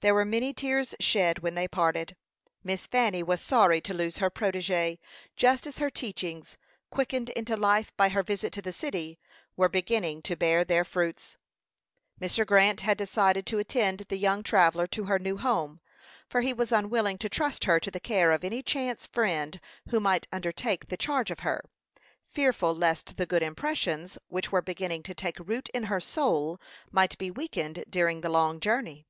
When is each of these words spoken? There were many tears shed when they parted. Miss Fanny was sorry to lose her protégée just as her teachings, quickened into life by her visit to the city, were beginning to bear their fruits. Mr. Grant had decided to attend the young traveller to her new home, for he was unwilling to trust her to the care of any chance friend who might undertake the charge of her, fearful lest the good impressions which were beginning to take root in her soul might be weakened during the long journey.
There 0.00 0.14
were 0.14 0.24
many 0.24 0.52
tears 0.52 0.96
shed 0.98 1.44
when 1.44 1.54
they 1.54 1.68
parted. 1.68 2.16
Miss 2.64 2.88
Fanny 2.88 3.22
was 3.22 3.40
sorry 3.40 3.80
to 3.82 3.94
lose 3.94 4.16
her 4.18 4.28
protégée 4.28 4.98
just 5.36 5.64
as 5.64 5.78
her 5.78 5.90
teachings, 5.90 6.58
quickened 6.90 7.28
into 7.30 7.56
life 7.56 7.96
by 7.96 8.08
her 8.08 8.24
visit 8.24 8.52
to 8.54 8.62
the 8.62 8.72
city, 8.72 9.16
were 9.56 9.68
beginning 9.68 10.22
to 10.22 10.34
bear 10.34 10.64
their 10.64 10.84
fruits. 10.84 11.38
Mr. 12.20 12.44
Grant 12.44 12.80
had 12.80 12.98
decided 12.98 13.46
to 13.46 13.60
attend 13.60 14.06
the 14.08 14.16
young 14.16 14.42
traveller 14.42 14.88
to 14.88 15.04
her 15.04 15.20
new 15.20 15.36
home, 15.36 15.78
for 16.28 16.40
he 16.40 16.52
was 16.52 16.72
unwilling 16.72 17.16
to 17.18 17.28
trust 17.28 17.62
her 17.62 17.78
to 17.78 17.92
the 17.92 18.00
care 18.00 18.32
of 18.32 18.42
any 18.42 18.64
chance 18.64 19.06
friend 19.06 19.60
who 19.90 20.00
might 20.00 20.26
undertake 20.32 20.88
the 20.88 20.96
charge 20.96 21.30
of 21.30 21.40
her, 21.46 21.62
fearful 22.24 22.74
lest 22.74 23.16
the 23.18 23.24
good 23.24 23.40
impressions 23.44 24.18
which 24.26 24.50
were 24.50 24.62
beginning 24.62 25.04
to 25.04 25.14
take 25.14 25.38
root 25.38 25.68
in 25.68 25.84
her 25.84 26.00
soul 26.00 26.60
might 26.90 27.16
be 27.18 27.30
weakened 27.30 27.84
during 27.88 28.20
the 28.22 28.28
long 28.28 28.58
journey. 28.58 29.06